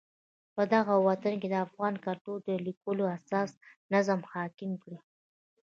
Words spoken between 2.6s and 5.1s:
لیکلو اساساتو نظم حاکم کړی.